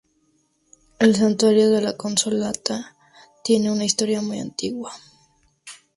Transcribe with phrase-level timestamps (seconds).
[0.97, 2.97] El Santuario de la Consolata
[3.43, 4.91] tiene una historia muy antigua.